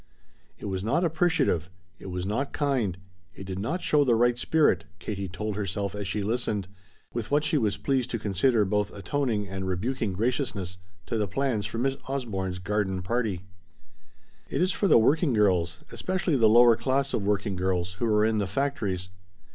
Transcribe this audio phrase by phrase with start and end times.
[0.57, 1.69] It was not appreciative,
[1.99, 2.97] it was not kind,
[3.35, 6.67] it did not show the right spirit, Katie told herself as she listened,
[7.13, 11.67] with what she was pleased to consider both atoning and rebuking graciousness, to the plans
[11.67, 13.41] for Miss Osborne's garden party.
[14.49, 18.25] "It is for the working girls, especially the lower class of working girls, who are
[18.25, 19.09] in the factories.